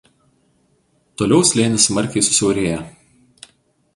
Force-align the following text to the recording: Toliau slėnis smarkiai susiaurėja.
Toliau 1.21 1.43
slėnis 1.51 1.85
smarkiai 1.91 2.25
susiaurėja. 2.29 2.79